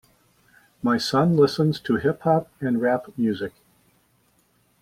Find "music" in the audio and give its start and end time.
3.17-3.53